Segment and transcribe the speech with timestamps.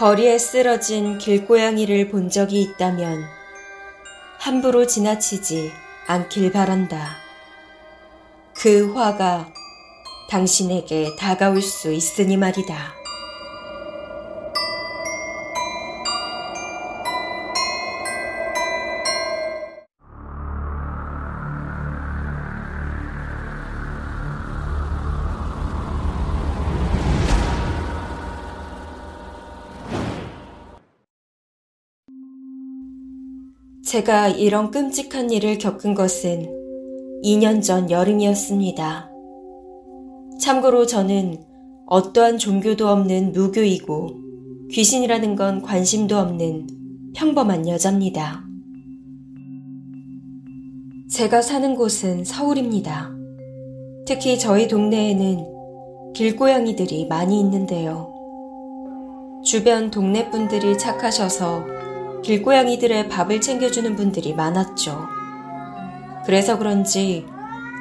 [0.00, 3.22] 거리에 쓰러진 길고양이를 본 적이 있다면
[4.38, 5.70] 함부로 지나치지
[6.06, 7.18] 않길 바란다.
[8.54, 9.52] 그 화가
[10.30, 12.99] 당신에게 다가올 수 있으니 말이다.
[33.90, 36.46] 제가 이런 끔찍한 일을 겪은 것은
[37.24, 39.10] 2년 전 여름이었습니다.
[40.40, 41.42] 참고로 저는
[41.86, 44.10] 어떠한 종교도 없는 무교이고
[44.70, 46.68] 귀신이라는 건 관심도 없는
[47.16, 48.44] 평범한 여자입니다.
[51.10, 53.10] 제가 사는 곳은 서울입니다.
[54.06, 58.08] 특히 저희 동네에는 길고양이들이 많이 있는데요.
[59.44, 61.79] 주변 동네 분들이 착하셔서
[62.22, 65.08] 길고양이들의 밥을 챙겨주는 분들이 많았죠.
[66.26, 67.26] 그래서 그런지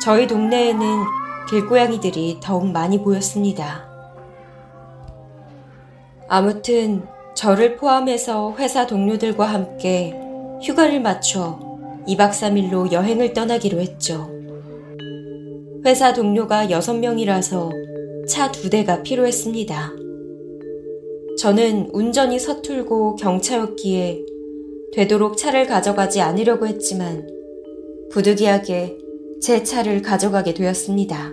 [0.00, 1.04] 저희 동네에는
[1.50, 3.88] 길고양이들이 더욱 많이 보였습니다.
[6.28, 10.14] 아무튼 저를 포함해서 회사 동료들과 함께
[10.62, 11.58] 휴가를 맞춰
[12.06, 14.30] 2박 3일로 여행을 떠나기로 했죠.
[15.84, 19.92] 회사 동료가 6명이라서 차두 대가 필요했습니다.
[21.38, 24.27] 저는 운전이 서툴고 경차였기에
[24.94, 27.26] 되도록 차를 가져가지 않으려고 했지만
[28.10, 28.98] 부득이하게
[29.40, 31.32] 제 차를 가져가게 되었습니다.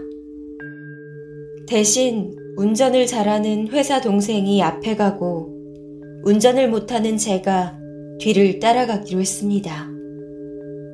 [1.68, 5.54] 대신 운전을 잘하는 회사 동생이 앞에 가고
[6.24, 7.78] 운전을 못하는 제가
[8.20, 9.90] 뒤를 따라가기로 했습니다.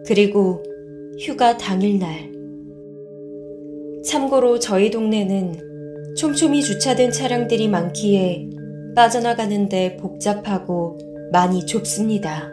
[0.07, 0.63] 그리고
[1.19, 2.31] 휴가 당일날.
[4.03, 8.49] 참고로 저희 동네는 촘촘히 주차된 차량들이 많기에
[8.95, 10.97] 빠져나가는데 복잡하고
[11.31, 12.51] 많이 좁습니다.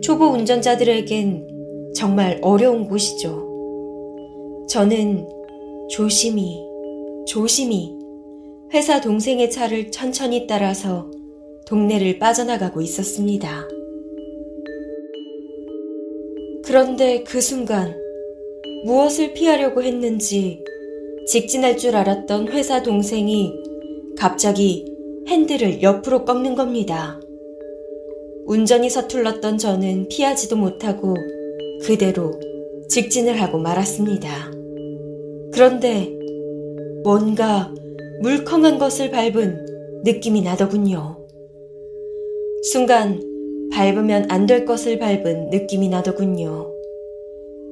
[0.00, 3.44] 초보 운전자들에겐 정말 어려운 곳이죠.
[4.68, 5.26] 저는
[5.90, 6.60] 조심히,
[7.26, 7.92] 조심히
[8.72, 11.10] 회사 동생의 차를 천천히 따라서
[11.66, 13.66] 동네를 빠져나가고 있었습니다.
[16.64, 17.96] 그런데 그 순간
[18.84, 20.62] 무엇을 피하려고 했는지
[21.26, 23.52] 직진할 줄 알았던 회사 동생이
[24.16, 24.84] 갑자기
[25.26, 27.20] 핸들을 옆으로 꺾는 겁니다.
[28.46, 31.14] 운전이 서툴렀던 저는 피하지도 못하고
[31.82, 32.38] 그대로
[32.88, 34.50] 직진을 하고 말았습니다.
[35.52, 36.12] 그런데
[37.02, 37.72] 뭔가
[38.20, 41.26] 물컹한 것을 밟은 느낌이 나더군요.
[42.72, 43.20] 순간
[43.72, 46.70] 밟으면 안 될 것을 밟은 느낌이 나더군요.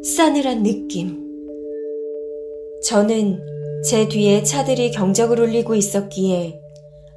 [0.03, 1.19] 싸늘한 느낌.
[2.85, 3.39] 저는
[3.85, 6.59] 제 뒤에 차들이 경적을 울리고 있었기에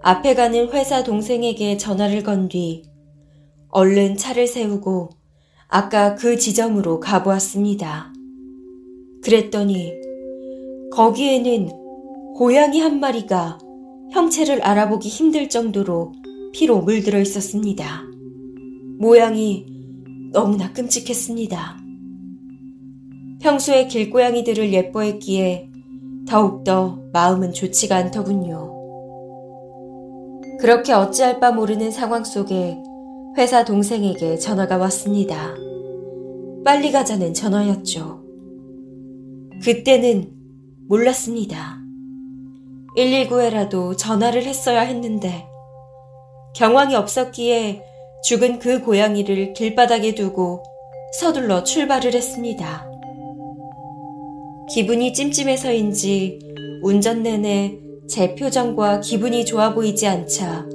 [0.01, 2.83] 앞에 가는 회사 동생에게 전화를 건 뒤
[3.75, 5.09] 얼른 차를 세우고
[5.67, 8.13] 아까 그 지점으로 가보았습니다.
[9.21, 9.91] 그랬더니
[10.93, 11.71] 거기에는
[12.37, 13.57] 고양이 한 마리가
[14.13, 16.13] 형체를 알아보기 힘들 정도로
[16.53, 18.03] 피로 물들어 있었습니다.
[18.97, 19.65] 모양이
[20.31, 21.77] 너무나 끔찍했습니다.
[23.41, 25.69] 평소에 길고양이들을 예뻐했기에
[26.25, 28.73] 더욱더 마음은 좋지가 않더군요.
[30.61, 32.77] 그렇게 어찌할 바 모르는 상황 속에
[33.37, 35.55] 회사 동생에게 전화가 왔습니다.
[36.63, 38.23] 빨리 가자는 전화였죠.
[39.61, 40.31] 그때는
[40.87, 41.77] 몰랐습니다.
[42.95, 45.45] 119에라도 전화를 했어야 했는데
[46.55, 47.83] 경황이 없었기에
[48.23, 50.63] 죽은 그 고양이를 길바닥에 두고
[51.19, 52.89] 서둘러 출발을 했습니다.
[54.73, 56.39] 기분이 찜찜해서인지
[56.83, 60.65] 운전 내내 제 표정과 기분이 좋아 보이지 않자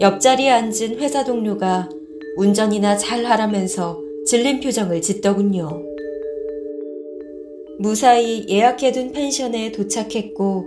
[0.00, 1.90] 옆자리에 앉은 회사 동료가
[2.36, 5.68] 운전이나 잘 하라면서 질린 표정을 짓더군요.
[7.78, 10.64] 무사히 예약해둔 펜션에 도착했고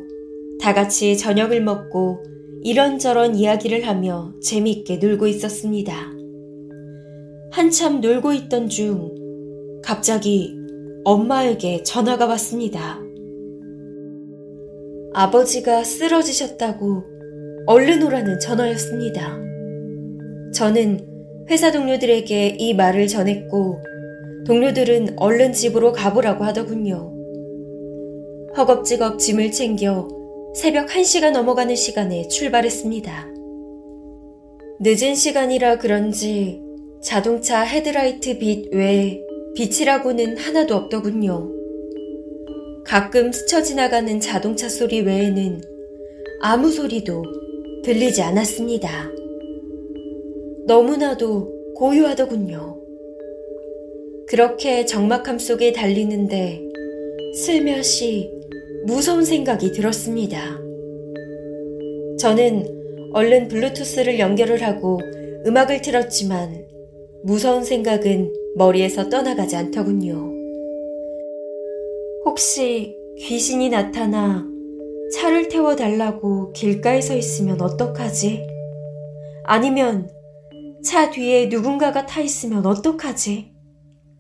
[0.61, 2.24] 다 같이 저녁을 먹고
[2.62, 6.12] 이런저런 이야기를 하며 재미있게 놀고 있었습니다.
[7.51, 9.15] 한참 놀고 있던 중
[9.83, 10.56] 갑자기
[11.06, 13.01] 엄마에게 전화가 왔습니다.
[15.15, 17.12] 아버지가 쓰러지셨다고
[17.65, 19.39] 얼른 오라는 전화였습니다.
[20.54, 21.00] 저는
[21.50, 23.80] 회사 동료들에게 이 말을 전했고
[24.45, 27.13] 동료들은 얼른 집으로 가보라고 하더군요.
[28.57, 30.10] 허겁지겁 짐을 챙겨
[30.56, 33.27] 새벽 1시가 넘어가는 시간에 출발했습니다.
[34.81, 36.62] 늦은 시간이라 그런지
[37.01, 39.21] 자동차 헤드라이트 빛 외에
[39.56, 41.50] 빛이라고는 하나도 없더군요.
[42.83, 45.62] 가끔 스쳐 지나가는 자동차 소리 외에는
[46.42, 47.43] 아무 소리도
[47.83, 49.12] 들리지 않았습니다.
[50.65, 52.80] 너무나도 고요하더군요.
[54.25, 56.62] 그렇게 적막함 속에 달리는데
[57.35, 58.31] 슬며시
[58.85, 60.57] 무서운 생각이 들었습니다.
[62.19, 65.01] 저는 얼른 블루투스를 연결을 하고
[65.45, 66.65] 음악을 틀었지만
[67.24, 70.31] 무서운 생각은 머리에서 떠나가지 않더군요.
[72.24, 74.52] 혹시 귀신이 나타나
[75.13, 78.48] 차를 태워달라고 길가에 서 있으면 어떡하지?
[79.44, 80.10] 아니면
[80.83, 83.54] 차 뒤에 누군가가 타 있으면 어떡하지?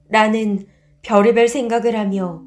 [0.09, 0.67] 라는
[1.01, 2.43] 별의별 생각을 하며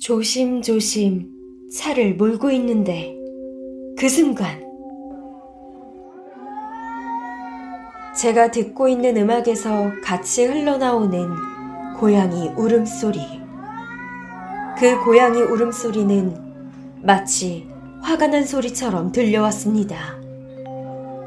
[0.00, 1.30] 조심조심
[1.72, 3.16] 차를 몰고 있는데
[3.98, 4.68] 그 순간
[8.16, 11.30] 제가 듣고 있는 음악에서 같이 흘러나오는
[11.98, 13.20] 고양이 울음소리.
[14.78, 16.49] 그 고양이 울음소리는
[17.02, 17.68] 마치
[18.02, 20.18] 화가 난 소리처럼 들려왔습니다.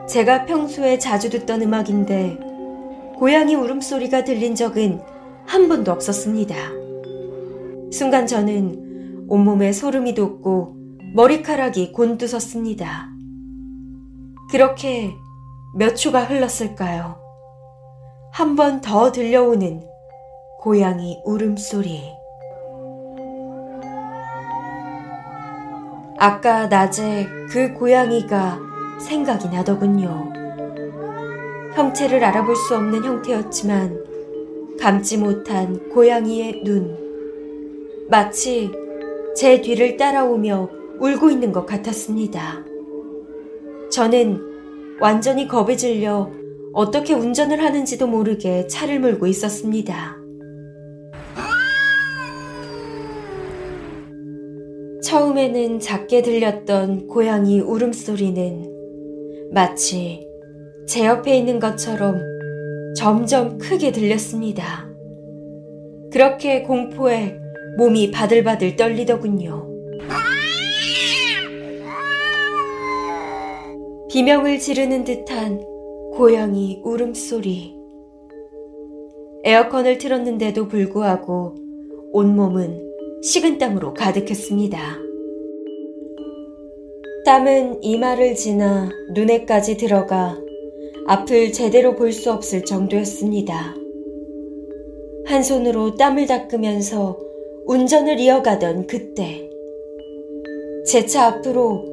[0.08, 2.40] 제가 평소에 자주 듣던 음악인데
[3.18, 5.02] 고양이 울음소리가 들린 적은
[5.46, 6.56] 한 번도 없었습니다.
[7.92, 10.76] 순간 저는 온몸에 소름이 돋고
[11.16, 13.10] 머리카락이 곤두섰습니다.
[14.50, 15.12] 그렇게
[15.76, 17.22] 몇 초가 흘렀을까요?
[18.32, 19.84] 한 번 더 들려오는
[20.60, 22.02] 고양이 울음소리.
[26.26, 28.58] 아까 낮에 그 고양이가
[28.98, 30.32] 생각이 나더군요.
[31.76, 36.98] 형체를 알아볼 수 없는 형태였지만 감지 못한 고양이의 눈.
[38.10, 38.72] 마치
[39.36, 40.70] 제 뒤를 따라오며
[41.02, 42.64] 울고 있는 것 같았습니다.
[43.92, 44.40] 저는
[45.02, 46.32] 완전히 겁에 질려
[46.72, 50.23] 어떻게 운전을 하는지도 모르게 차를 몰고 있었습니다.
[55.14, 60.28] 처음에는 작게 들렸던 고양이 울음소리는 마치
[60.88, 62.20] 제 옆에 있는 것처럼
[62.98, 64.90] 점점 크게 들렸습니다.
[66.12, 67.38] 그렇게 공포에
[67.78, 69.68] 몸이 바들바들 떨리더군요.
[74.10, 75.62] 비명을 지르는 듯한
[76.16, 77.76] 고양이 울음소리.
[79.44, 81.54] 에어컨을 틀었는데도 불구하고
[82.14, 82.93] 온몸은
[83.24, 84.80] 식은 땀으로 가득했습니다.
[87.26, 90.38] 땀은 이마를 지나 눈에까지 들어가
[91.08, 93.76] 앞을 제대로 볼 수 없을 정도였습니다.
[95.26, 97.18] 한 손으로 땀을 닦으면서
[97.66, 99.50] 운전을 이어가던 그때
[100.86, 101.86] 제 차 앞으로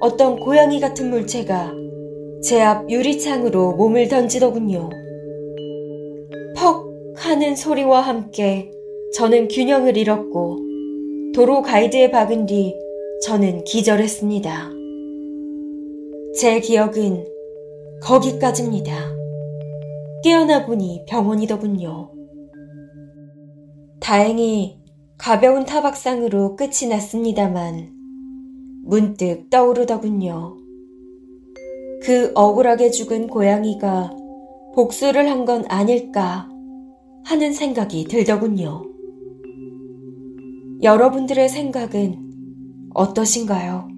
[0.00, 1.74] 어떤 고양이 같은 물체가
[2.42, 4.90] 제 앞 유리창으로 몸을 던지더군요.
[6.56, 6.86] 퍽
[7.16, 8.70] 하는 소리와 함께
[9.14, 10.65] 저는 균형을 잃었고
[11.36, 12.74] 도로 가이드에 박은 뒤
[13.22, 14.70] 저는 기절했습니다.
[16.34, 17.26] 제 기억은
[18.00, 18.94] 거기까지입니다.
[20.24, 22.10] 깨어나 보니 병원이더군요.
[24.00, 24.78] 다행히
[25.18, 27.92] 가벼운 타박상으로 끝이 났습니다만
[28.82, 30.56] 문득 떠오르더군요.
[32.00, 34.10] 그 억울하게 죽은 고양이가
[34.74, 36.48] 복수를 한 건 아닐까
[37.26, 38.85] 하는 생각이 들더군요.
[40.82, 42.18] 여러분들의 생각은
[42.92, 43.95] 어떠신가요?